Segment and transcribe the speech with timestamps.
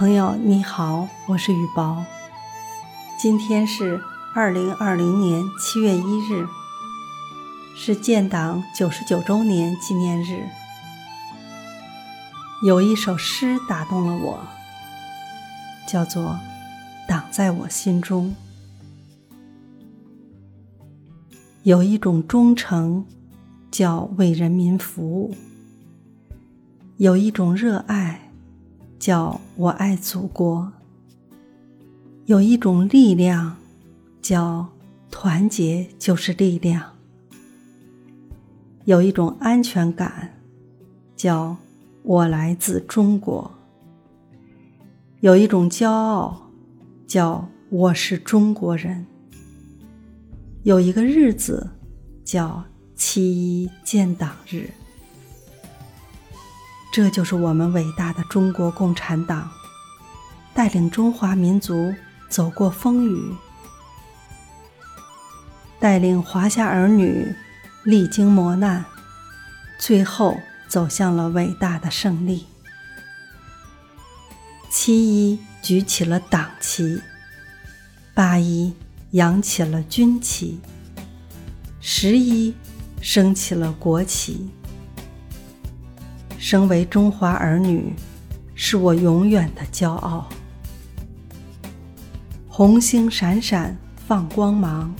[0.00, 2.02] 朋友你好，我是雨薄。
[3.18, 4.00] 今天是
[4.34, 6.48] 二零二零年七月一日，
[7.76, 10.48] 是建党九十九周年纪念日。
[12.64, 14.40] 有一首诗打动了我，
[15.86, 16.22] 叫做
[17.06, 18.34] 《党在我心中》。
[21.62, 23.04] 有一种忠诚，
[23.70, 25.34] 叫为人民服务；
[26.96, 28.19] 有一种热爱。
[29.00, 30.70] 叫我爱祖国。
[32.26, 33.56] 有一种力量，
[34.20, 34.68] 叫
[35.10, 36.92] 团结就是力量。
[38.84, 40.38] 有一种安全感，
[41.16, 41.56] 叫
[42.02, 43.50] 我来自中国。
[45.20, 46.50] 有一种骄傲，
[47.06, 49.06] 叫我是中国人。
[50.62, 51.70] 有一个日子，
[52.22, 52.62] 叫
[52.94, 54.68] 七一建党日。
[56.92, 59.48] 这就是我们伟大的中国共产党，
[60.52, 61.94] 带领中华民族
[62.28, 63.32] 走过风雨，
[65.78, 67.32] 带领华夏儿女
[67.84, 68.84] 历经磨难，
[69.78, 70.36] 最后
[70.68, 72.46] 走向了伟大的胜利。
[74.68, 77.00] 七一举起了党旗，
[78.14, 78.74] 八一
[79.12, 80.58] 扬起了军旗，
[81.80, 82.52] 十一
[83.00, 84.50] 升起了国旗。
[86.42, 87.94] 身为中华儿女，
[88.54, 90.26] 是我永远的骄傲。
[92.48, 93.76] 红星闪闪
[94.08, 94.92] 放光芒，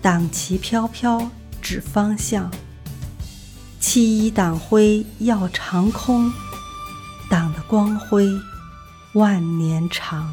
[0.00, 1.28] 党旗飘飘
[1.60, 2.48] 指方向。
[3.80, 6.32] 七一党徽耀长空，
[7.28, 8.28] 党的光辉
[9.14, 10.32] 万年长。